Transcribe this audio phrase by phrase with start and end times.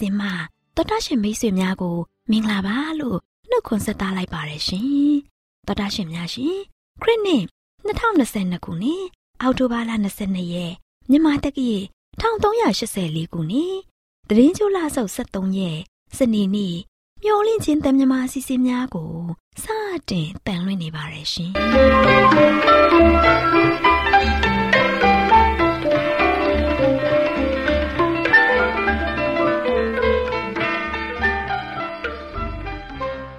[0.00, 1.96] လင်းချင်းတန်လွင့်စီစဉ်မှာတော်တာရှင်မိတ်ဆွေများကို
[2.30, 3.18] မင်္ဂလာပါလို့
[3.50, 5.14] နှုတ်ခွန်းဆက်သလိုက်ပါရရှင်
[5.66, 6.56] တော်တာရှင်များရှင်
[7.02, 7.44] ခရစ်နှစ်
[7.86, 9.04] 2022ခုနှစ်
[9.42, 9.90] အောက်တိုဘာလ
[10.22, 10.72] 22ရက်
[11.10, 11.78] မြန်မာတက္ကရာ
[12.20, 13.74] 1384ခုနှစ်
[14.28, 15.78] တရင်ချိုလာဆုပ်73ရက်
[16.16, 16.76] စနေနေ့
[17.22, 19.12] မျော်လင့်ခြင်းတန်မြမာစီစဉ်များကို
[19.62, 19.64] စ
[20.10, 23.91] တင်တန်လွင့်နေပါရရှင်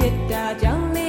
[0.00, 0.99] ရှင်ဒေ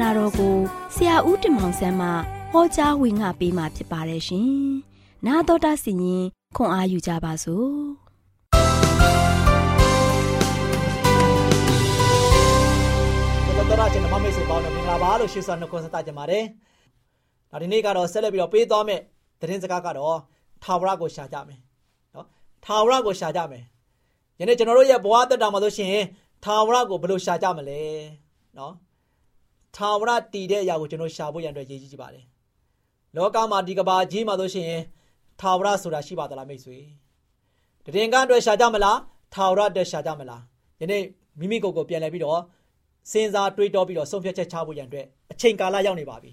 [0.06, 0.54] ာတော်ကို
[0.94, 2.08] ဆရာဦးတင်မောင်ဆန်းမှ
[2.52, 4.48] ဟောကြားဝင်ငါပေးมาဖြစ်ပါတယ်ရှင်။
[5.26, 6.24] 나တော်တာစီရင်
[6.56, 7.68] ခွန်အားယူကြပါစို့။
[13.46, 16.44] တော်တော်ချင်းမမိတ်ဆွေပေါင်းတို့မင်္ဂလာပါလို့ရှေ့ဆောင်နှုတ်ခွန်းဆက်တာကြပါတယ်။
[17.50, 19.02] နောက်ဒီနေ့ကတော့ဆက်လက်ပြီးတော့ပေးသွားမယ့်
[19.40, 20.16] သတင်းစကားကတော့
[20.62, 21.58] ထာဝရကိုရှာကြမယ်
[22.14, 22.26] နော်
[22.64, 23.64] ထာဝရကိုရှာကြမယ်
[24.38, 25.94] ယနေ့ကျွန်တော်တို့ရဲ့ဘဝတက်တာမှာဆိုရှင်
[26.44, 27.80] ထာဝရကိုဘယ်လိုရှာကြမလဲ
[28.58, 28.74] နော်
[29.75, 32.25] ထာဝရတည်တဲ့အရာကိုကျွန်တော်ရှာဖို့ရန်အတွက်ရည်ကြီးကြပါတယ်
[33.15, 34.71] လောကမှာဒီကဘာကြီးမှာဆိုရှင်
[35.39, 36.77] ထာဝရဆိုတာရှိပါသလားမိတ်ဆွေ
[37.85, 38.97] တရင်ကအတွက်ရှာကြမလား
[39.33, 40.41] ထာဝရအတွက်ရှာကြမလား
[40.81, 41.03] ယနေ့
[41.39, 42.41] မိမိကိုယ်ကိုပြန်လှည့်ပြီးတော့
[43.11, 46.31] စဉ်းစားတွေးတောပြီးတော့ဆုံးဖြတ်ချက်ချဖို့ရန်အတွက်အချိန်ကာလရောက်နေပါပြီ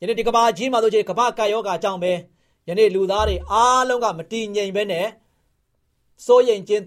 [0.00, 2.12] ယနေ့ဒီကဘာကြီးမှာဆိုရှင်ကဘာကာယောဂါကြောင့်ပဲ
[2.68, 5.06] ယနေ့လူသားတွေအားလုံးကမတည်ငြိမ်ပဲနဲ့
[6.26, 6.84] စိုးရိမ်ခြင်း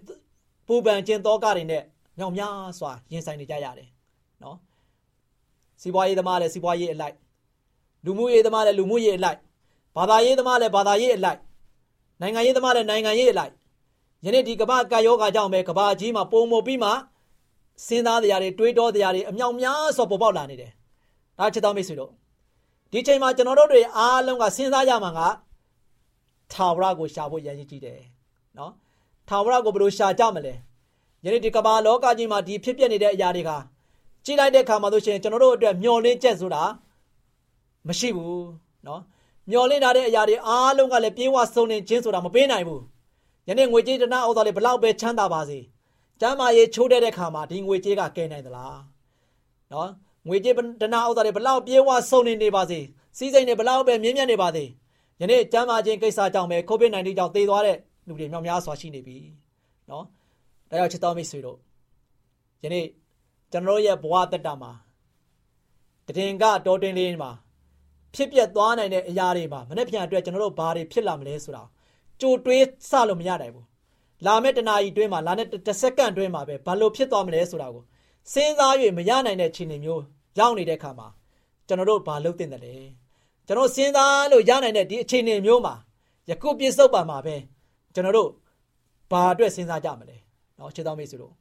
[0.68, 1.84] ပူပန်ခြင်းတောကတွေနဲ့
[2.18, 3.95] မြောင်များစွာရင်ဆိုင်နေကြရတယ်နော်
[5.86, 7.16] စီးပွားရေးသမားလည်းစီးပွားရေးအလိုက်
[8.06, 9.40] လူမှုရေးသမားလည်းလူမှုရေးအလိုက်
[9.98, 11.40] ဘာသာရေးသမားလည်းဘာသာရေးအလိုက်
[12.22, 13.52] နိုင်ငံရေးသမားလည်းနိုင်ငံရေးအလိုက်
[14.26, 16.90] ယနေ့ဒီကမ္ဘာကာယောဂါကြောင့်ပဲကမ္ဘာကြီးမှာပုံမပြီးမှ
[17.86, 20.72] စဉ်းစားတရားတွေတွေးတောတရားတွေအမြောင်များစွာပေါ်ပေါက်လာနေတယ်
[21.40, 22.12] ဒါချစ်တော်မိတ်ဆွေတို့
[22.92, 25.20] ဒီချိန်မှာကျွန်တော်တို့တွေအားလုံးကစဉ်းစားရမှာက
[26.54, 28.00] ထာဝရကိုရှာဖို့ရည်ရည်ကြည့်တယ်
[28.58, 28.72] နော်
[29.30, 30.54] ထာဝရကိုဘယ်လိုရှာကြမလဲ
[31.26, 33.52] ယနေ့ဒီကမ္ဘာလောကကြီးမှာဒီဖြစ်ပျက်နေတဲ့အရာတွေက
[34.26, 36.64] ကြည့်လိုက်တဲ့အခါမှာဆိုရှင်ကျွန်တော်တို့အတွက်မျောလင်းချက်ဆိုတာ
[37.88, 38.46] မရှိဘူး
[38.88, 39.02] နော်
[39.52, 42.82] မျောလင်းထားတဲ့အရာတွေအားလုံးကလည်းပြေးဝဆုံနေခြင်းဆိုတာမပေးနိုင်ဘူး
[43.48, 45.60] ယနေ့ငွေကြေးတနာဥစ္စာလေးဘလောက်ပဲချမ်းသာပါစေ
[46.22, 48.78] ကျမ်းမာရေးချိုးတဲ့တဲ့ခါမှာဒီငွေကြေးကကဲနိုင်သလား
[49.74, 49.90] နော်
[50.28, 52.80] ငွေကြေးတနာဥစ္စာတွေဘလောက်ပြေးဝဆုံနေနေပါစေ
[53.18, 54.64] စီးစိမ်တွေဘလောက်ပဲမြင့်မြတ်နေပါစေ
[55.22, 57.78] ယနေ့ကျမ်းမာခြင်းကိစ္စကြောင့်ပဲ COVID-19 ကြောင့်သေသွားတဲ့
[58.08, 59.18] လူတွေမြောက်များစွာရှိနေပြီ
[59.90, 60.04] နော်
[60.70, 61.58] ဒါကြောင့်ချစ်တော်မိတ်ဆွေတို့
[62.64, 62.86] ယနေ့
[63.55, 64.73] ကျွန်တော်ရဲ့ဘဝတက်တာမှာ
[66.07, 67.31] တည်င်ကတော်တင်လေးမှာ
[68.15, 71.63] ဖြစ်ပျက်သွားနိုင်တဲ့အရာတွေမှာမနေ့ပြန်အတွက်ကျွန်တော်တို့ဘာတွေဖြစ်လာမလဲဆိုတာ
[72.21, 73.67] ကြိုတွေးစလို့မရနိုင်ဘူး
[74.27, 77.85] လာမယ့်တနာရီတွင်းမှာလာတဲ့တစ်စက္ကန့်တွင်းမှာပဲဘာလို့ဖြစ်သွားမလဲဆိုတာကို
[78.33, 80.03] စဉ်းစား၍မရနိုင်တဲ့အခြေအနေမျိုး
[80.39, 81.09] ရောက်နေတဲ့အခါမှာ
[81.67, 82.75] ကျွန်တော်တို့ဘာလုပ်တင်တယ်လဲ
[83.47, 85.75] ကျွန်တော်စဉ်းစားလို့ရနိုင်တဲ့ဒီအခြေအနေမျိုးမှာ
[86.31, 87.37] ယခုပြစ္ဆုတ်ပါမှာပဲ
[87.95, 88.31] ကျွန်တော်တို့
[89.11, 90.17] ဘာအတွက်စဉ်းစားကြမလဲ
[90.57, 91.35] เนาะခြေတော်မိတ်ဆွေတို့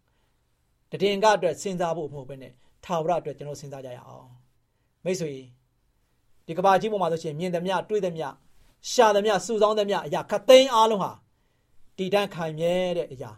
[1.02, 2.52] တည်င်ကအတွက်စဉ်းစားဖို့မဟုတ်ဘဲနဲ့
[2.85, 4.29] ထာဝရအတွက်ကျွန်တော်စဉ်းစားကြရအောင်
[5.05, 5.32] မိတ်ဆွေ
[6.46, 8.26] ဒီကဘာကြီးပေါ်မှာဆိုရှင်မြင်သမျှတွေးသမျှ
[8.91, 11.11] ရှာသမျှစုဆောင်းသမျှအရာခတ်သိမ်းအားလုံးဟာ
[11.99, 13.31] တည်တံ့ခိုင်မြဲတဲ့အရာ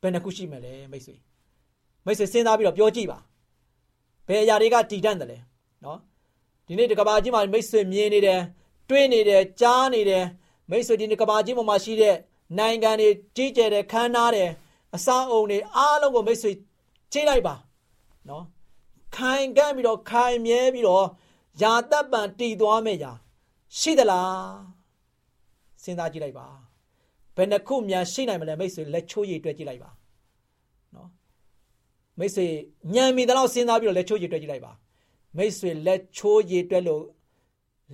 [0.00, 1.14] ဘယ်နှခုရှိမလဲမိတ်ဆွေ
[2.06, 3.18] မိတ်ဆွေစဉ်းစားပြီးတော့ပြောကြည့်ပါ
[4.28, 5.38] ဘယ်အရာတွေကတည်တံ့တယ်လဲ
[5.84, 5.98] နော်
[6.66, 8.40] ဒီနေ့ဒီကဘာကြီးမှာမိတ်ဆွေမြင်နေတယ်
[8.88, 10.24] တွေးနေတယ်ကြားနေတယ်
[10.70, 12.16] မိတ်ဆွေဒီနေ့ကဘာကြီးပေါ်မှာရှိတဲ့
[12.58, 14.50] နိုင်ငံတွေကြီးကျယ်တဲ့ခမ်းနားတယ်
[14.94, 16.52] အစာအုံတွေအားလုံးကိုမိတ်ဆွေ
[17.14, 17.54] ချိန်လိုက်ပါ
[18.28, 18.44] နော်
[19.16, 21.06] ခိုင်ကန့်ပြီးတော့ခိုင်မြဲပြီးတော့
[21.62, 23.12] ယာတပ်ပံတည်သွားမယ့်ယာ
[23.78, 24.38] ရှိသလား
[25.82, 26.46] စဉ်းစားကြည့်လိုက်ပါ
[27.36, 29.90] ဘယ်နှခုများရှိနိုင်မလဲမိတ်ဆွေလက်ချိုးရည်တွက်ကြည့်လိုက်ပါ
[30.94, 31.08] နော်
[32.18, 32.46] မိတ်ဆွေ
[32.94, 34.72] ညံမီတဲ့လောက်စဉ်းစားပြီးတော့လက်ချိုးရည်တွက်ကြည့်လိုက်ပါ
[35.36, 37.02] မိတ်ဆွေလက်ချိုးရည်တွက်လို့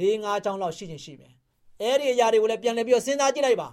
[0.01, 1.33] ၄၅ချောင်းလောက်ရှိချင်းရှိမယ်
[1.81, 3.69] အဲ့ဒီအရာတွေကိုလည်းပြန်လည်ပြီးတော့စဉ်းစားကြည့်လိုက်ပါ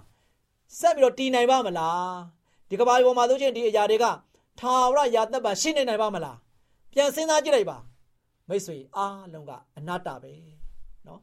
[0.78, 2.14] ဆက်ပြီးတော့တည်နိုင်ပါမလား
[2.68, 4.04] ဒီကဘာပေါ်မှာဆိုချင်းဒီအရာတွေက
[4.60, 6.38] ထာဝရယာသက်ပံရှင်းနေနိုင်ပါမလား
[6.92, 7.78] ပြန်စဉ်းစားကြည့်လိုက်ပါ
[8.48, 10.32] မိတ်ဆွေအားလုံးကအနာတ္တပဲ
[11.06, 11.20] နော်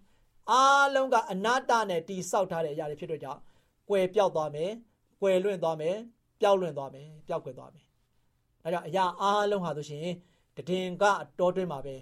[0.52, 3.42] အားလုံးကအနာတ္တနဲ့တိဆောက်ထားတဲ့အရာတွေဖြစ်တော့ကြောင့်
[3.90, 4.72] ကွယ်ပြောက်သွားမယ်
[5.22, 5.96] ကွယ်လွင့်သွားမယ်
[6.42, 7.86] ပျောက်လွင့်သွားမယ်ပျောက်ကွယ်သွားမယ်
[8.64, 10.06] ဒါကြောင့်အရာအားလုံးဟာဆိုရှင်
[10.56, 11.04] တည်င်က
[11.40, 11.96] တော်တွင်းမှာပဲ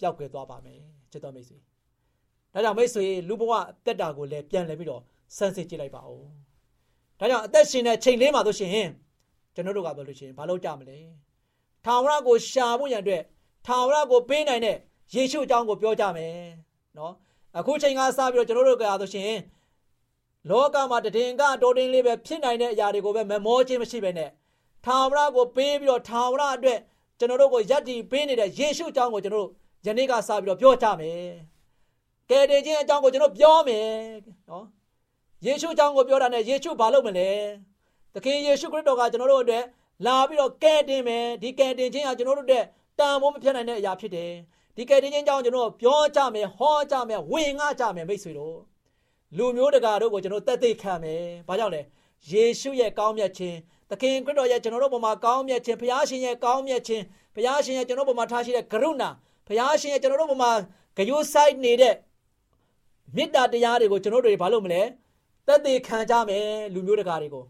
[0.00, 1.58] ပျောက်ကွယ်သွားပါမယ်ချစ်တော်မိတ်ဆွေ
[2.52, 3.52] ဒါကြောင့်မိတ်ဆွေလူဘဝ
[3.84, 5.02] တက်တာကိုလည်းပြန်လဲပြီးတော့
[5.36, 6.24] စမ်းစစ်ကြည့်လိုက်ပါဦး
[7.18, 8.88] ဒါကြောင့်အသက်ရှင်တဲ့ချိန်လေးမှာဆိုရှင်
[9.54, 10.98] ကျွန်တော်တို့ကပြောလို့ရှိရင်ဘာလုပ်ကြမလဲ
[11.84, 13.22] ထာဝရကိုရှာဖို့ရန်အတွက်
[13.66, 14.76] ထာဝရကိုပေးနိုင်တဲ့
[15.14, 16.34] ယေရှုအကြောင်းကိုပြောကြမယ်
[16.98, 17.12] နော်
[17.58, 19.34] အခုချိန်ကစပြီးတော့ကျွန်တော်တို့ကဆိုရှင်
[20.50, 24.30] လောကမှာတည်င်ကတော်တင်လေးပဲဖြစ်နိုင်တဲ့အရာတွေကိုပဲမမောခြင်းမရှိပဲနဲ့
[24.84, 26.78] ထာဝရကိုပေးပြီးတော့ထာဝရအတွက်
[27.18, 29.50] ကျွန်တော်တို့ကိုယက်တီပေးနေတဲ့ယေရှုအကြောင်းကိုကျွန်တော်တို့
[29.86, 31.28] ယနေ့ကစပြီးတော့ပြောကြမယ်
[32.30, 33.88] ကယ်တင်ခြင်းအကြောင်းကိုကျွန်တော်ပြောမယ်
[34.50, 34.64] နော်
[35.46, 37.28] ယေရှုအကြောင်းကိုပြောတာနဲ့ယေရှုဘာလုပ်မလဲ
[38.14, 39.64] သခင်ယေရှုခရစ်တော်ကကျွန်တော်တို့အတွက်
[40.06, 42.64] လာပြီးတော့ကဲတင်မယ်ဒီကဲတင်ခြင်းဟာကျွန်တော်တို့အတွက်
[42.98, 44.32] တန်ဖိုးမဖြစ်နိုင်တဲ့အရာဖြစ်တယ်
[44.76, 48.58] ဒီကဲတင်ခြင်းကြောင့်ကျွန်တော်ပြောကြမယ်ဟောကြမယ်ဝင်ငှကြမယ်မိတ်ဆွေတို့
[49.36, 51.82] လူမျိုးတကာတို့ကိုကျွန်တော်တက်သိခံမယ်ဘာကြောင့်လဲ
[52.30, 53.56] ယေရှုရဲ့ကောင်းမြတ်ခြင်း
[53.90, 57.04] သခင်ခရစ်တော်ရဲ့ကျွန်တော်တို့ဘုံမှာကောင်းမြတ်ခြင်းဘုရားရှင်ရဲ့ကောင်းမြတ်ခြင်း
[57.34, 59.10] ဘုရားရှင်ရဲ့ကျွန်တော်ဘုံမှာထားရှိတဲ့ကရုဏာ
[59.46, 60.52] ဘုရားရှင်ရဲ့ကျွန်တော်တို့ဘုံမှာ
[60.96, 61.94] ဂယုဆိုင်နေတဲ့
[63.16, 64.82] မေတ္တာတရားတွေကိုကျွန်တော်တို့ဘာလို့မလဲ
[65.46, 67.44] တက်သိခံကြမယ်လူမျိုးတကာတွေကို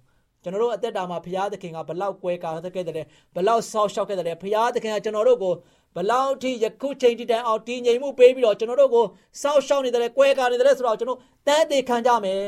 [0.45, 3.03] ကျွန်တော်တို့အသက်တာမှာဘုရားသခင်ကဘလောက်ကွဲကာခဲ့တယ်လဲ
[3.35, 5.55] ဘလောက်ဆောက်ရှောက်ခဲ့တယ်လဲဘုရားသခင်ကကျွန်တော်တို့ကို
[5.97, 9.05] ဘလောက်ထိယခုချိန်ထိတိုင်အောင်တည်ငြိမ်မှုပေးပြီးတော့ကျွန်တော်တို့ကို
[9.43, 12.43] ဆောက်ရှောက်နေတယ်ကွဲကာနေတယ်ဆိုတော့ကျွန်တော်တန်းသေးခံကြမယ်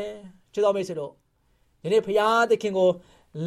[0.52, 1.12] ချစ်တော်မိတ်ဆွေတို့
[1.82, 2.90] ဒီနေ့ဘုရားသခင်ကို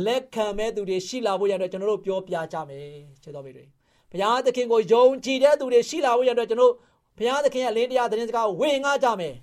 [0.05, 2.85] လက်ခံမဲ့သူတွေရှိလာဖို့ရတဲ့ကျွန်တော်တို့ပြောပြကြမယ်
[3.23, 3.65] ချစ်တော်မိတ်တွေ
[4.11, 6.73] ဘုရားသခင်ကိုယုံကြည်တဲ့သူတွေရှိလာဖို့ရတဲ့ကျွန်တော်
[7.17, 9.35] ဘုရားသခင်ရဲ့လင်းတရားသတင်းစကားကိုဝေငှကြမယ်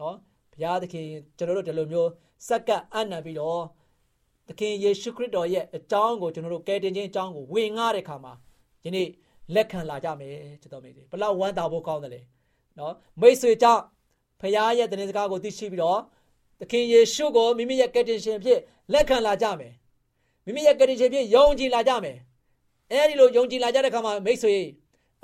[0.00, 0.16] နော်
[0.52, 1.06] ဘဘုရားသခင်
[1.38, 2.10] ကျွန်တော်တို့ဒီလိုမျိုး
[2.48, 3.62] စက္ကပ်အနံပြီးတော့
[4.48, 8.32] သခင်ယေရှုခရစ်တော်ရဲ့အကြောင်းကိုကျွန်တော်တို့ကယ်တင်ခြင်းအကြောင်းကိုဝင်ငှတဲ့ခါမှာ
[8.84, 9.08] ယနေ့
[9.54, 12.20] လက်ခံလာကြမယ်ချစ်တော်မိတ်ဆွေဘလောက်ဝမ်းသာဖို့ကောင်းတယ်လေ
[12.78, 13.82] နော်မိတ်ဆွေကြောင့်
[14.40, 16.00] ဖခင်ရဲ့တည်င်းစကားကိုသိရှိပြီးတော့
[16.60, 18.60] သခင်ယေရှုကိုမိမိရဲ့ကယ်တင်ရှင်ဖြစ်
[18.92, 19.72] လက်ခံလာကြမယ်
[20.44, 22.18] မိမိရဲ့ကယ်တင်ရှင်ဖြစ်ယုံကြည်လာကြမယ်
[22.90, 24.56] အဲဒီလိုယုံကြည်လာကြတဲ့ခါမှာမိတ်ဆွေ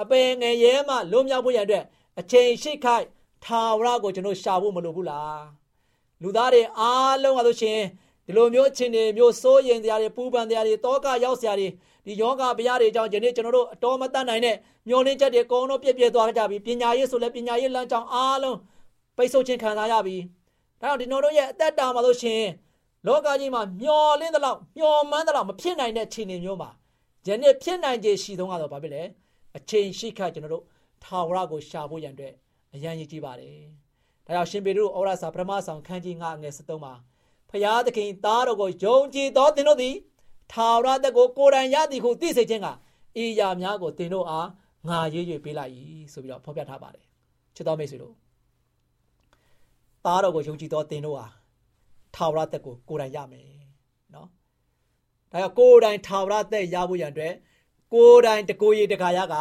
[0.03, 1.83] အပင်ငယ်ရဲမှလွန်မြောက်ဖို့ရတဲ့
[2.21, 3.07] အချိန်ရှိခိုက်
[3.45, 5.45] ထာဝရကိုကျွန်တော်ရှာဖို့မလိုဘူးလား
[6.23, 7.81] လူသားတွေအားလုံးကဆိုရှင်
[8.31, 11.69] ဒီလိုမျိုးအချင်းတွေမျိုးစိုးရင်တရားတွေပူပန်တရားတွေတောကရောက်စရာတွေ
[12.07, 14.57] ဒီယောဂဗျာတွေအကြောင်းယနေ့ကျွန်တော်တို့အတော်မတတ်နိုင်တဲ့
[14.89, 18.57] မျောလင်းချက်တွေအကုန်လုံးပြည့်ပြည့်သွားကြပြီပညာရေးဆိုလည်းပညာရေးလမ်းကြောင်းအားလုံး
[19.17, 20.17] ပိတ်ဆို့ခြင်းခံစားရပြီ
[20.81, 22.43] ဒါကြောင့်ဒီကျွန်တော်တို့ရဲ့အသက်တာမှာလို့ရှင်
[23.07, 26.71] လောကကြီးမှာမျောလင်းသလောက်မျောမှန်းသလောက်မဖြစ်နိုင်တဲ့ခြေနေမျိုးမှာ
[27.27, 29.03] ယနေ့ဖြစ်နိုင်ခြေရှိဆုံးကတော့ဘာဖြစ်လဲ
[29.57, 30.65] အချိန်ရှိခါကျွန်တော်တို့
[31.05, 32.35] ထာဝရကိုရှာဖို့ရန်အတွက်
[32.75, 33.55] အရန်ရည်ကြီးပါတယ်
[34.27, 36.95] ဒါကြောင့်ရှင်ပေတို့ဩရစာပထမဆောင်ခန်းကြီး9ငယ်73မှာ
[37.51, 39.97] ဖျားသခင်သားတော်ကိုယုံကြည်သောသင်တို့သည်
[40.53, 42.69] ထာဝရသက်ကိုကိုယ်တိုင်ရသည်ဟုသိစေခြင်းက
[43.23, 44.49] ဤရာများကိုသင်တို့အား
[44.89, 45.73] ငါရေး၍ပေးလိုက်၏
[46.13, 47.05] ဆိုပြီးတော့ဖော်ပြထားပါတယ်
[47.55, 48.15] ချစ်တော်မိတ်ဆွေတို့
[50.05, 51.27] သားတော်ကိုယုံကြည်သောသင်တို့ဟာ
[52.15, 53.47] ထာဝရသက်ကိုကိုယ်တိုင်ရမယ်
[54.15, 54.29] နော်
[55.31, 57.35] ဒါကြောင့်ကိုယ်တိုင်ထာဝရသက်ရဖို့ရန်အတွက်
[57.93, 59.35] ကိုယ်တိုင်တကိုယ်ရည်တခါရက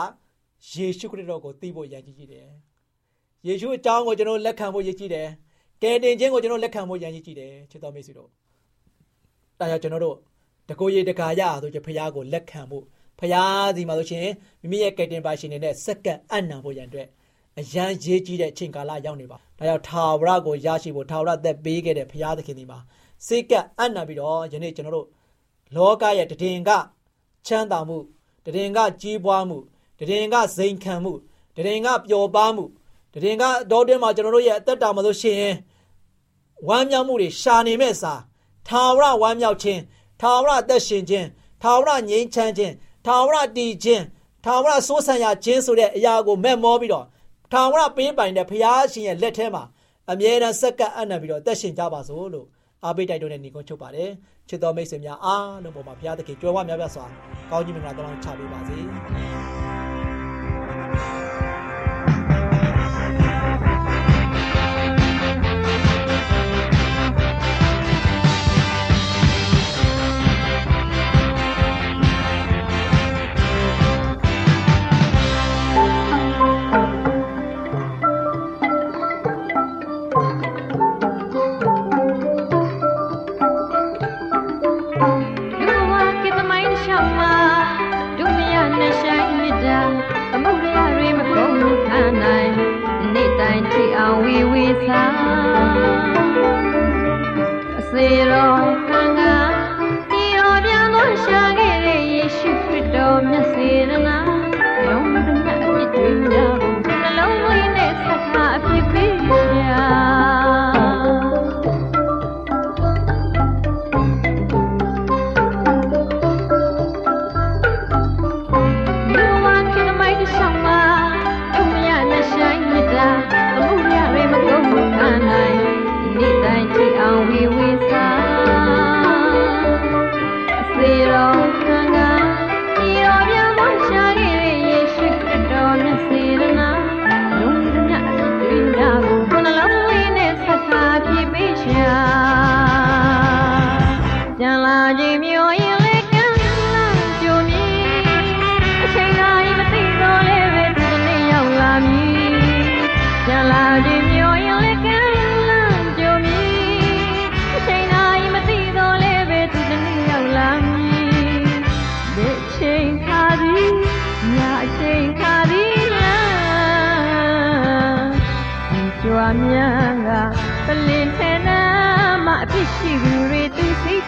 [0.74, 2.48] ယေရှုခရစ်တော်ကိုသိဖို့ရည်ကြီးကြီးတယ်
[3.48, 5.30] ယေရှုအကြောင်းကိုကျွန်တော်လက်ခံဖို့ရည်ကြီးတယ်
[5.82, 8.30] ကယ်တင်ခြင်းကိုကျွန်တော်လက်ခံဖို့ရည်ကြီးတယ်ချစ်တော်မိတ်ဆွေတို့
[9.60, 10.18] ဒါကြောင့်ကျွန်တော်တို့
[10.70, 12.84] တကိုယ်ရည်တခါရဆိုချင်ဖခင်ကိုလက်ခံဖို့
[13.20, 14.28] ဖခင်စီမှာဆိုရှင်
[14.62, 17.08] မိမိရဲ့ကယ်တင်ပါရှင်နေတဲ့စက္ကန့်အနံဖို့ရန်အတွက်
[17.60, 22.80] အရန်ရေးကြီးတဲ့အချိန်ကာလရောက်နေပါဒါကြောင့်ထာဝရကိုရရှိဖို့ထာဝရသက်ပေးခဲ့တဲ့ဖခင်သခင်ဒီမှာ
[23.28, 25.08] စိတ်ကအနံပြီးတော့ယနေ့ကျွန်တော်တို့
[25.76, 26.72] လောကရဲ့တည်င်က
[27.48, 27.98] ချမ်းသာမှု
[28.46, 29.58] တည်င်ကကြီးပွားမှု
[29.98, 31.14] တည်င်ကဇိမ်ခံမှု
[31.56, 32.66] တည်င်ကပျော်ပါမှု
[33.14, 35.44] တည်င်ကဒေါတွင်းမှာကျွန်တော်တို့ရဲ့အသက်တာမှာဆိုရှင်
[36.68, 38.14] ဝမ်းမြောက်မှုတွေရှာနေမဲ့စာ
[38.68, 39.82] ထာဝရဝမ်းမြောက်ခြင်း
[40.22, 41.28] ထာဝရအသက်ရှင်ခြင်း
[41.64, 42.74] ထာဝရငြိမ်းချမ်းခြင်း
[43.06, 44.04] ထာဝရတည်ခြင်း
[44.46, 47.06] ထာဝရစိုးဆံရခြင်းဆိုတဲ့အရာကိုမဲ့မောပြီးတော့
[47.52, 49.64] ထာဝရပေးပိုင်တဲ့ဘုရားရှင်ရဲ့လက်ထဲမှာ
[50.12, 52.48] အမြဲတမ်းစက္ကပ်အံ့နံပြီးတော့အသက်ရှင်ကြပါစို့လို့
[52.84, 54.12] အားပေးတိုက်တွန်းတဲ့ညီကုန်းချုပ်ပါတယ်
[54.50, 57.06] ချစ်တော်မိတ်ဆွေများအားလုံးပေါ်မှာဘုရားသခင်ကြွယ်ဝများပြားစွာ
[57.52, 58.78] ကောင်းကြီးမင်္ဂလာတောင်းချပေးပါစေ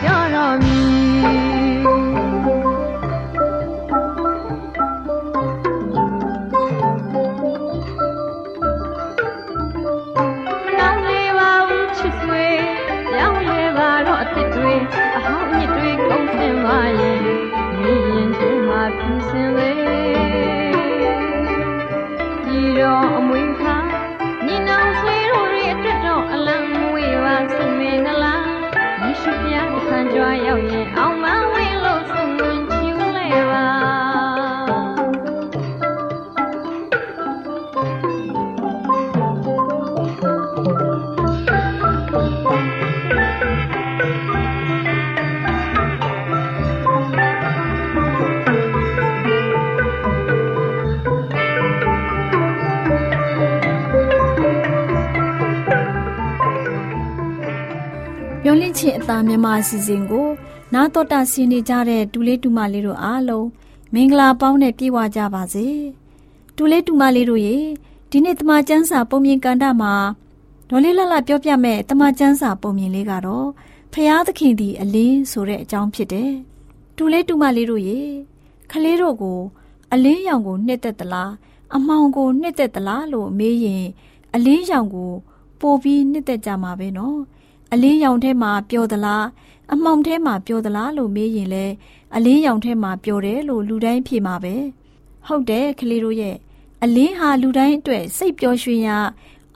[0.04, 2.31] ကြွားရောက်ရင်အောင်မ
[58.82, 60.28] ချင်းအသားမြန်မာအစီအစဉ်ကို
[60.74, 63.48] နာတော်တာဆင်းနေကြတဲ့ဒူလေးတူမလေးတို့အားလုံး
[63.94, 65.68] မင်္ဂလာပေါင်းနဲ့ပြည့်ဝကြပါစေ
[66.56, 67.58] ဒူလေးတူမလေးတို့ရေ
[68.12, 69.94] ဒီနေ့တမချန်းစာပုံမြင်ကန်တာမှာ
[70.70, 73.48] ဒေါ်လေးလှလှပြောပြမဲ့တမချန်းစာပုံမြင်လေးကတော့
[73.94, 76.32] ဖျားသခင်ဒီအလင်းဆိုတဲ့အကြောင်းဖြစ်တယ်
[76.98, 78.00] ဒူလေးတူမလေးတို့ရေ
[78.72, 79.40] ခလေးတို့ကို
[79.94, 81.32] အလင်းရောင်ကိုနှစ်သက်သလား
[81.76, 83.86] အမောင်ကိုနှစ်သက်သလားလို့မေးရင်
[84.36, 85.12] အလင်းရောင်ကို
[85.60, 87.20] ပို့ပြီးနှစ်သက်ကြမှာပဲနော်
[87.74, 89.26] အလင်းရောင်ထဲမှာပျော်သလား
[89.74, 91.66] အမှောင်ထဲမှာပျော်သလားလို့မေးရင်လဲ
[92.16, 94.56] အလင်းရောင်ထဲမှာပျော်တယ်လို့လူတိုင်းဖြေမှာပဲ
[95.28, 96.36] ဟုတ်တယ်ကလေးတို့ရဲ့
[96.84, 98.98] အလင်းဟာလူတိုင်းအတွက်စိတ်ပျော်ရွှင်ရာ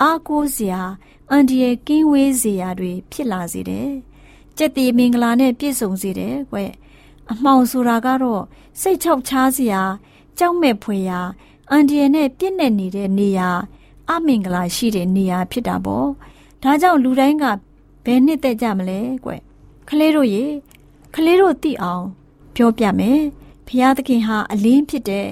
[0.01, 0.81] အားကိုးစရာ
[1.29, 3.89] အန်ဒီရဲ့ကင်းဝေးစရာတွေဖြစ်လာစေတယ်
[4.57, 6.57] ကြက်တီမင်္ဂလာနဲ့ပြည့်စုံစေတယ်ကွ
[7.31, 8.43] အမှောင်ဆိုတာကတော့
[8.81, 9.81] စိတ်ချောက်ချားစရာ
[10.37, 11.19] ကြောက်မဲ့ဖွယ်ရာ
[11.71, 13.49] အန်ဒီရဲ့နဲ့ပြည့်နေနေတဲ့နေရာ
[14.09, 16.07] အမင်္ဂလာရှိတဲ့နေရာဖြစ်တာပေါ့
[16.63, 17.45] ဒါကြောင့်လူတိုင်းက
[18.05, 19.31] ဘယ်နှစ်သက်ကြမလဲကွ
[19.87, 20.43] ခလေးတို့ရေ
[21.13, 22.05] ခလေးတို့သိအောင်
[22.55, 23.21] ပြောပြမယ်
[23.67, 25.27] ဖျားသခင်ဟာအလင်းဖြစ်တဲ့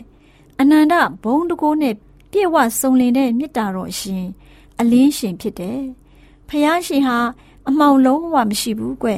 [0.59, 1.95] အနန္တဘုံတကိုးနဲ့
[2.31, 4.25] ပြည့်ဝစုံလင်တဲ့မေတ္တာတော်ရှင်
[4.79, 5.81] အလင်းရှင်ဖြစ်တယ်
[6.47, 7.17] ဖျားရှင်ဟာ
[7.67, 9.09] အမှောင်လုံးဝမရှိဘူးကွ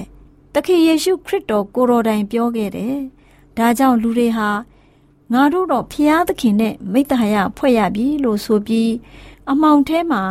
[0.53, 2.97] တခင်ယေရှုခရစ်တော်ကိုတော်တိုင်ပြောခဲ့တယ်
[3.57, 4.49] ဒါကြောင့်လူတွေဟာ
[5.33, 8.91] ငါတို့တော့ဖျားသခင်နဲ့မိတ္တဟာယဖွဲ့ရပြီလို့ဆိုပြီး
[9.51, 10.23] အမှောင်ထဲမှာ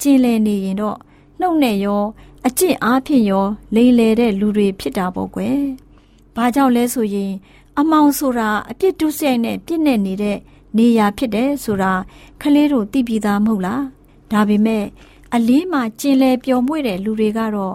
[0.00, 0.98] ကျင်လည်နေရင်တော့
[1.40, 2.02] နှုတ်နဲ့ရော
[2.48, 5.58] အကျင့်အားဖြင့်ရော လိမ်လည်တဲ့လူတွေဖြစ်တာပေါ့ကွယ်။
[6.36, 7.32] ဘာကြောင့်လဲဆိုရင်
[7.78, 10.38] အမောင်ဆိုတာအပြစ်ဒုစရိုက်နဲ့ပြစ်နေနေတဲ့
[10.76, 11.92] နေရာဖြစ်တယ်ဆိုတာ
[12.40, 13.82] ခလေးတို့သိပြီးသားမဟုတ်လား။
[14.32, 14.84] ဒါပေမဲ့
[15.34, 17.74] အလင်းမှာကျင်လည်ပျော်မွေ့တဲ့လူတွေကတော့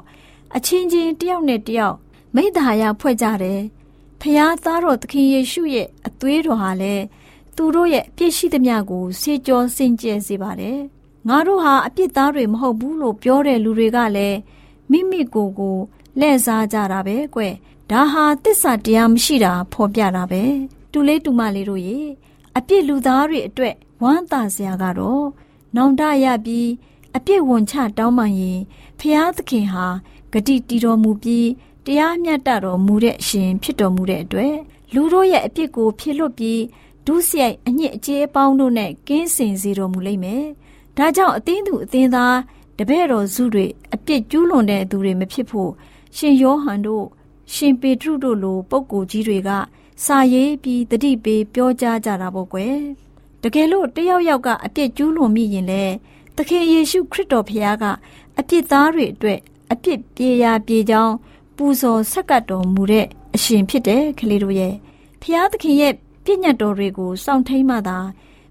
[0.56, 1.96] အချင်းချင်းတယောက်နဲ့တယောက်
[2.36, 3.60] မိသားရဖွဲ့ကြတယ်။
[4.22, 7.04] ဖျားသားတော်သခင်ယေရှုရဲ့အသွေးတော်ဟာလည်း
[7.56, 10.80] သူတို့ရဲ့ပြည့်ရှိသမျှကိုစေကျော်စင်ကြယ်စေပါတယ်။
[11.28, 14.38] ငါတို့ဟာအပြစ်သားတွေမဟုတ်ဘူးလို့ပြောတဲ့လူတွေကလည်း
[14.92, 15.78] မိမိကိုယ်ကို
[16.20, 17.42] လှည့်စားကြတာပဲကွ
[17.92, 20.44] ဒါဟာတစ္ဆာတရားမရှိတာဖော်ပြတာပဲ
[20.92, 22.00] တူလေးတူမလေးတို့ရေ
[22.58, 25.26] အပြစ်လူသားတွေအတွက်ဝမ်းသာစရာကတော့
[25.76, 26.70] နောင်တရပြီး
[27.16, 28.60] အပြစ်ဝန်ချတောင်းပန်ရင်
[29.00, 29.86] ဖျားသခင်ဟာ
[30.32, 31.48] ဂတိတီတော်မူပြီး
[31.86, 34.56] တရားမျှတတော်မူတဲ့အရှင်ဖြစ်တော်မူတဲ့အတွက်
[34.94, 36.62] လူတို့ရဲ့အပြစ်ကိုဖြေလွတ်ပြီး
[37.06, 40.44] ဒုစရိုက်အညစ်အကြေးအပေါင်းတို့နဲ့ကင်းစင်စေတော်မူလိမ့်မယ်။
[40.98, 42.38] ဒါကြောင့်အသင်းသူအသင်းသား
[42.78, 45.72] တပည့်တော်စုတွေအ ပြစ်ကျူးလွန်တဲ့သူတွေမဖြစ်ဖို့
[46.18, 47.06] ရှင်ယောဟန်တို့
[47.54, 49.50] ရှင်ပေတရုတို့လိုပုဂ္ဂိုလ်ကြီးတွေက
[50.06, 52.76] စာရေးပြီးတတိပေးပြောကြားကြတာပေါ့ကွယ်
[53.44, 55.84] တကယ်လို့တယောက်ယောက်ကအပြစ်ကျူးလွန်မိရင်လေ
[56.36, 57.86] သခင်ယေရှုခရစ်တော်ဖခင်က
[58.40, 59.40] အပြစ်သားတွေအတွက်
[59.72, 61.14] အပြစ်ပြေရာပြေကြောင်း
[61.56, 64.74] ပူဇော်ဆက်ကပ်တော်မူတဲ့အရှင်ဖြစ်တယ်ကလေးတို့ရဲ့
[65.22, 65.94] ဖခင်သခင်ရဲ့
[66.24, 67.98] ပြည့်ညတ်တော်တွေကိုစောင့်ထိန်မှသာ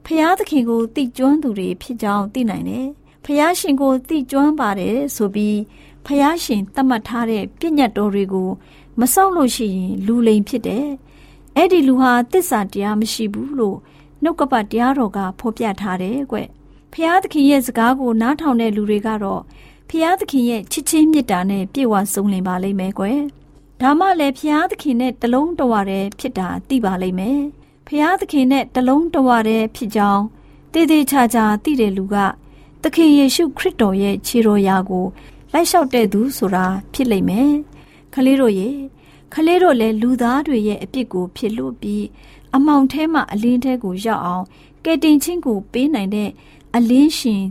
[0.05, 2.88] ဖခင်သခင်ကိုသိကျွမ်းသူတွေဖြစ်ကြောင်းသိနိုင်တယ်
[3.31, 5.59] ဖះရှင်ကိုသိကျွမ်းပါတယ်ဆိုပြီး
[6.07, 8.51] ဖះရှင်သတ်မှတ်ထားတဲ့ပြည့်ညတ်တော်တွေကို
[9.01, 10.87] မစောင့်လို့ရှိရင်လူလိမ်ဖြစ်တယ်။
[11.57, 13.79] အဲ့ဒီလူဟာတစ္ဆာတရားမရှိဘူးလို့
[14.23, 16.38] နှုတ်ကပတ်တရားတော်ကဖော်ပြထားတယ်ကွ။
[16.93, 19.43] ဖះသခင်ရဲ့စကားကိုနားထောင်တဲ့လူတွေကတော့
[19.88, 23.05] ဖះသခင်ရဲ့ချစ်ချင်းမေတ္တာနဲ့ပြည့်ဝစုံလင်ပါလိမ့်မယ်ကွ။
[23.81, 27.41] ဒါမှလည်းဖះသခင်နဲ့တလုံးတဝရတဲ့ဖြစ်တာသိပါလိမ့်မယ်။
[27.87, 30.25] ဖះသခင်နဲ့တလုံးတဝတဲ့ဖြစ်ကြောင်း
[30.73, 32.17] တည်တည်ချာချာသိတဲ့လူက
[32.83, 35.07] သခင်ယေရှုခရစ်တော်ရဲ့ခြေတော်ရာကို
[35.53, 37.53] လိုက်လျှောက်တဲ့သူဆိုတာဖြစ်လိမ့်မယ်။
[38.14, 38.71] ခလေးတို့ရေ
[39.33, 42.05] ခလေးတို့လည်းလူသားတွေရဲ့အပြစ်ကိုဖြစ်လို့ပြီး
[42.57, 44.45] အမောင်ထဲမှာအလင်းထဲကိုရောက်အောင်
[44.85, 46.31] ကယ်တင်ခြင်းကိုပေးနိုင်တဲ့
[46.75, 47.43] အလင်းရှင်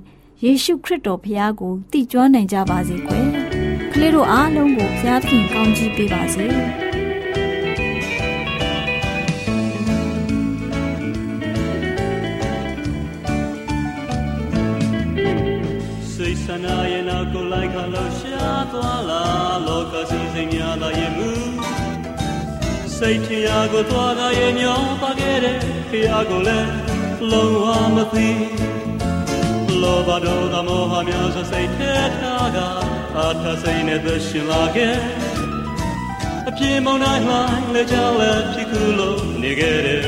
[0.44, 3.26] ယေရှုခရစ်တော်ဘုရားကိုတည်ကျွမ်းနိုင်ကြပါစေကွယ်။
[3.92, 6.48] ခလေးတို့အားလုံးကိုဘုရားသခင်ကောင်းချီးပေးပါစေ။
[16.58, 19.24] န္ဒရဲ့နောက်ကိုလိုက်ခါလို့ရှားသွားလာ
[19.68, 21.30] လောကစီစိတ်များသာရဲ့မူ
[22.98, 26.72] စိတ်ထရာကိုသွားတာရဲ့ညောပါခဲ့တဲ့ဖျားကိုလည်း
[27.32, 27.66] လုံးဝ
[27.96, 28.30] မသိ
[29.82, 32.58] လောဘဒေါသမောဟများစွာစိတ်ထဲထားက
[33.18, 34.96] အထစိတ်နဲ့သရှင်လာခဲ့
[36.48, 40.02] အပြေမောင်းတိုင်းလှိုင်းလေကြောင်းလည်းဖြစ်ခုလို့နေခဲ့တယ်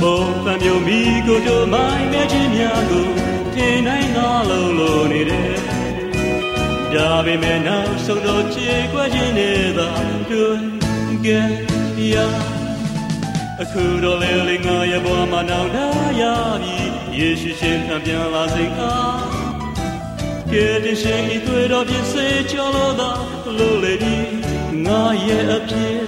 [0.00, 3.23] ဘုံပံမျိုးမိကိုတို့မိုင်းနေခြင်းများကို
[3.56, 5.54] ထင်နိုင်သောလုံးလုံးနေတယ်
[6.94, 9.88] ဒါပေမဲ့နောက်ဆုံးတော့ခြေကွက်ခြင်းနဲ့သာ
[10.30, 10.60] တွေ့
[11.24, 11.48] ခဲ့
[12.14, 12.16] ရ
[13.60, 15.86] အခုတော့လေလေငါရဲ့ဘဝမှာနောက်တာ
[16.20, 16.22] ရ
[16.62, 16.76] ပြီ
[17.18, 19.22] ယေရှုရှင်ထပြန်လာစိတ်အား
[20.52, 23.10] ကဲတင်ရှင်ဤတွေ့တော်ဖြစ်စေကြောလို့သာ
[23.58, 24.16] လို့လေဒီ
[24.84, 25.98] ငါရဲ့အဖြစ်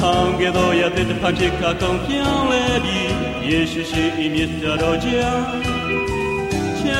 [0.00, 3.12] ဆောင်ခဲ့သောရတဲ့တစ်ဖက်ဖြစ်ခါကောင်းပြောင်းလဲပြီး
[3.48, 5.77] ယေရှုရှိဤမြတ်တော်ကြောင့်ချ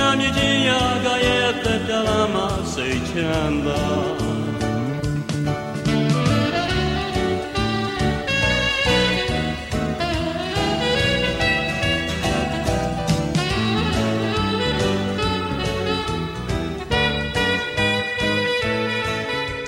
[0.01, 3.83] မ်းမြေခြင်းရာကရဲ့သက်တလာမှာစိတ်ချမ်းသာ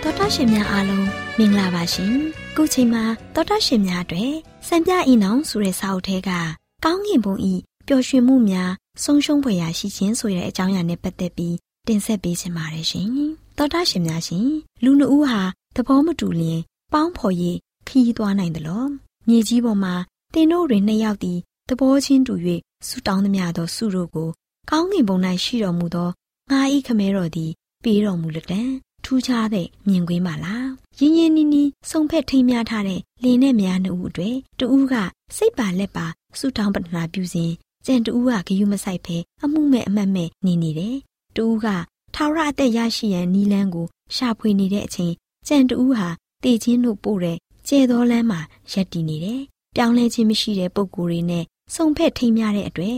[0.03, 1.07] တော်တာရှင်များအားလုံး
[1.39, 2.15] မင်္ဂလာပါရှင်။
[2.57, 3.05] ခုချိန်မှာ
[3.35, 4.33] တော်တာရှင်များအတွက်
[4.67, 6.31] စံပြအင်းအောင်ဆိုတဲ့စာအုပ်ထဲက
[6.85, 7.55] ကောင်းကင်ဘုံဤ
[7.87, 8.71] ပျော်ရွှင်မှုများ
[9.05, 13.09] ဆုံးရှုံးဖွယ်ရာရှိခြင်းဆိုတဲ့အကြောင်းအရာနဲ့ပတ်သက်ပြီးတင်ဆက်ပေးချင်ပါတယ်ရှင်။
[13.59, 14.49] တော်တာရှင်များရှင်
[14.85, 15.41] လူနှုတ်ဟာ
[15.77, 16.61] သဘောမတူလျင်
[16.93, 17.35] ပေါင်းဖော်၍
[17.89, 18.89] ခီးသွားနိုင်တယ်လို့
[19.29, 19.95] မြေကြီးပေါ်မှာ
[20.35, 22.35] တင်တို့တွင်နှစ်ယောက်သည်သဘောချင်းတူ၍
[22.87, 24.29] ဆူတောင်းသမျှသောဆုတို့ကို
[24.71, 26.09] ကောင်းကင်ဘုံ၌ရှိတော်မူသော
[26.51, 27.51] ငါဤခမဲတော်သည်
[27.85, 28.63] ပေးတော်မူလက်တံ
[29.05, 34.95] ထူးခြားတဲ့မြင်ကွင်းပါလားရင်းရင်းနီးနီးစုံဖက်ထိမ်းများထားတဲ့လင်းနဲ့များနှစ်ဦးအတွေ့တူဦးက
[35.37, 36.07] စိတ်ပါလက်ပါ
[36.39, 37.53] ဆူတောင်းပတနာပြုစဉ်
[37.91, 40.97] ကြံတူဦးကဂယုမဆိုင်ဖဲအမှုမဲ့အမတ်မဲ့နေနေတယ်
[41.37, 41.67] တူဦးက
[42.15, 45.15] ထာဝရအသက်ရရှိရန်နီလန်းကိုရှာဖွေနေတဲ့အချိန်
[45.49, 46.09] ကြံတူဦးဟာ
[46.45, 48.41] တေချင်းတို့ပို့တဲ့ကျဲတော်လမ်းမှာ
[48.73, 49.43] ရက်တည်နေတယ်
[49.77, 52.97] ပြောင်းလဲခြင်းမရှိတဲ့ပုံကိုယ်တွေနဲ့စုံဖက်ထိမ်းများတဲ့အတွေ့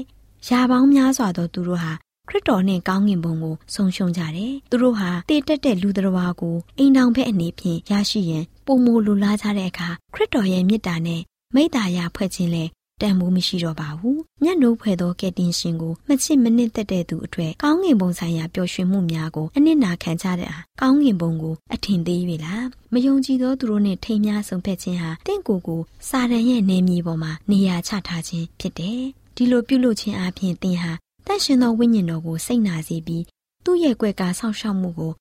[0.48, 1.92] ရာပေါင်းများစွာသောသူတို့ဟာ
[2.28, 11.20] ခရစ်တော်နှင့်ကောင်းကင်ဘုံကိုဆုံးရှုံးကြတယ်။သူတို့ဟာတည်တက်တဲ့လူတော်ဝါကိုအိမ်တော်ဖက်အနေဖြင့်ရရှိရန်ပုံမိုလူလားကြတဲ့အခါခရစ်တော်ရဲ့မေတ္တာနဲ့
[11.55, 12.64] မိတ္တာရဖွဲ့ခြင်းလဲ
[13.00, 29.00] တန်မိုးမရှိတော့ပါဘူး။ညံ့နိုးဖွဲ့သောကယ်တင်ရှင်ကိုမချစ်မနစ်သက်တဲ့သူအထွတ်ကောင်းကင်ဘုံဆိုင်ရာပျော်ရွှင်မှုများကိုအနစ်နာခံကြတဲ့အားကောင်းကင်ဘုံကိုအထင်သေး၍လားမယုံကြည်သောသူတို့နှင့်ထိမ်းများဆုံးဖြတ်ခြင်းဟာတင့်ကိုယ်ကိုစာရန်ရဲ့နေမြေပေါ်မှာနေရာချထားခြင်းဖြစ်တယ်။
[29.37, 30.92] ဒီလိုပြုလုပ်ခြင်းအပြင်သင်ဟာ
[31.26, 33.24] တန့်ရှင်သောဝိညာဉ်တော်ကိုစိတ်နာစေပြီး
[33.64, 35.12] သူ့ရဲ့ကွယ်ကာဆောက်ရှောက်မှုကို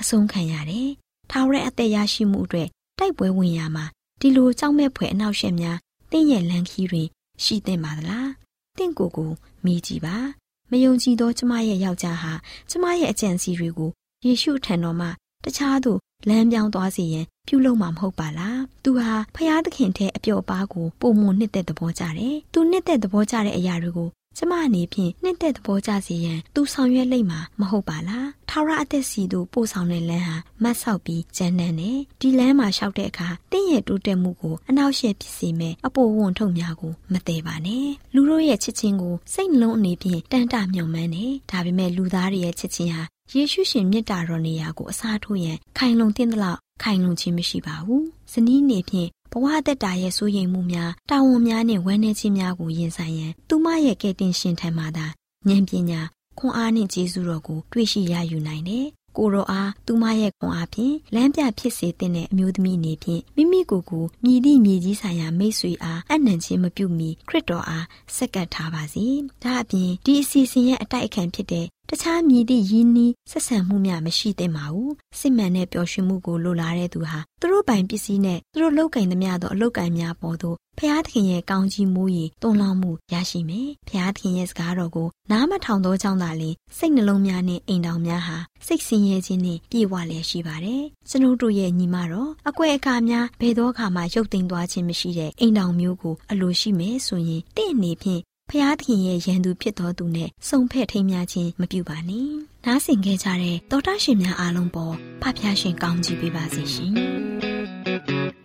[0.00, 0.88] အဆုံးခံရတယ်။
[1.30, 3.84] ထာဝရအသက်ရရှိမှုအတွက်တိုက်ပွဲဝင်ရမှာ
[4.20, 5.78] ဒီလိုကြောက်မဲ့ဖွယ်အနောက်ရှက်များ
[6.10, 7.08] တင့်ရဲ့လန်ခီတွင်
[7.44, 8.28] ရှိသင့်ပါသလား။
[8.78, 9.30] တင့်ကိုယ်ကို
[9.64, 10.16] မိကြည့်ပါ။
[10.70, 12.32] မယုံကြည်သောကျမရဲ့ယောက်ျားဟာ
[12.70, 13.90] ကျမရဲ့အကြံစီတွေကို
[14.24, 15.08] ယေရှုထံတော်မှ
[15.44, 15.92] တခြားသူ
[16.28, 43.02] လမ်းပြောင်းသွားစေရန်ပြုလုပ်မှာမဟုတ်ပါလား။သူဟာဖျားသခင်ထဲအပျော်ပါးကိုပုံမနှစ်သက်သဘောကြတယ်။သူနှစ်သက်သဘောကြတဲ့အရာတွေကို ကျမအနေဖြင့်နှစ်သက်သဘောကျစေရန်သူဆောင်ရွက်လိမ့်မှာမဟုတ်ပါလားထာဝရအသက်စီတို့ပို့ဆောင်တဲ့လမ်းဟာမတ်ဆောက်ပြီးကျန်းနန်းတယ်ဒီလမ်းမှာလျှောက်တဲ့အခါတင့်ရဲ့တိုးတက်မှုကိုအနောက်ရှေ့ဖြစ်စေမဲ့အပေါ်ဝန်ထုတ်များကိုမတည်ပါနဲ့လူတို့ရဲ့ချစ်ချင်းကိုစိတ်နှလုံးအနေဖြင့်တန်တမြုံမှန်းတယ်ဒါပေမဲ့လူသားတွေရဲ့ချစ်ချင်းဟာ
[43.34, 55.06] ယေရှုရှင်မြတ်တာတော်နေရာကိုအစားထိုးရန်ခိုင်လုံတဲ့လောက်ခိုင်လုံခြင်းမရှိပါဘူးဇနီးနေဖြင့် ဘဝတက်တာရဲ့စိုးရိမ်မှုများတာဝန်များနဲ့ဝမ်းနည်းခြင်းများကိုရင်ဆိုင်ရန်သူမရဲ့ကဲ့တင်ရှင်ထံမှသာ
[55.48, 56.00] ဉာဏ်ပညာ
[56.38, 58.86] ခွန်အားနှင့်ကျေးဇူးတော်ကိုတွေ့ရှိရယူနိုင်တယ်။
[59.16, 69.06] ကိုရောအားသူမရဲ့ခွန်အားဖြင့်လမ်းပြဖြစ်စေတဲ့အမျိုးသမီးအနေဖြင့်မိမိကိုယ်ကိုမြည်သည့်မြည်ကြီးဆိုင်ရာမိတ်ဆွေအားအနံ့ချင်းမပြုမီခရစ်တော်အားစက္ကပ်ထားပါစေ။
[69.42, 102.28] ဒါအပြင်ဒီအစီအစဉ်ရဲ့အတိုက်အခံဖြစ်တဲ့တခြားမြည်သည့်ယင်းနီးဆက်ဆံမှုများမရှိသင့်ပါဘူးစစ်မှန်တဲ့ပျော်ရွှင်မှုကိုလိုလားတဲ့သူဟာသူတို့ပိုင်ပစ္စည်းနဲ့သူတို့လောက်ကင်သမျှသောအလောက်ကင်များပေါ်သို့ ဖျားသခင်ရဲ့ကောင်းကြီးမိုးရီတွန်းလောင်းမှုရရှိမယ်ဖျားသခင်ရဲ့စကားတော်ကိုနားမထောင်သောကြောင့်သာလျှင်စိတ်နှလုံးများနဲ့အိမ်တော်များဟာစိတ်ဆင်းရဲခြင်းနဲ့ပြည့်ဝလျက်ရှိပါတယ်ကျွန်ုပ်တို့ရဲ့ညီမတော်အကွဲအကားများဘယ်သောအခါမှရုပ်သိမ်းသွားခြင်းမရှိတဲ့အိမ်တော်မျိုးကိုအလိုရှိမယ်ဆိုရင်တင့်အနေဖြင့်ဖျားသခင်ရဲ့ရန်သူဖြစ်တော်သူနဲ့စုံဖက်ထိမ်းများခြင်းမပြုပါနဲ့။
[102.64, 106.94] နားဆင်ခဲ့ကြတဲ့တောတာရှင်များအားလုံးပေါ်ဖဖျားရှင်ကောင်းချီးပေးပါစေရှင်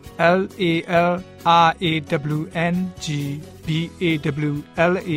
[0.37, 0.63] l a
[1.09, 1.13] l r
[1.89, 1.91] a
[2.37, 2.39] w
[2.73, 3.07] n g
[3.67, 3.69] b
[4.01, 4.03] a
[4.49, 4.53] w
[4.91, 5.11] l a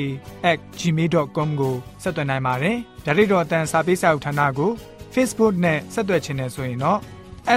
[0.57, 4.71] @ gmail.com ကိုဆက်သွင်းနိုင်ပါတယ်။ဒါ့အပြင်အတန်းစာပေးစာဥထာဏာကို
[5.15, 6.99] Facebook နဲ့ဆက်သွယ်ခြင်းနဲ့ဆိုရင်တော့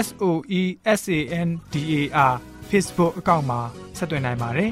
[0.06, 0.26] S O
[0.60, 0.62] E
[1.00, 1.96] S A N D A
[2.32, 2.34] R
[2.70, 3.60] Facebook အကောင့်မှာ
[3.98, 4.72] ဆက်သွင်းနိုင်ပါတယ်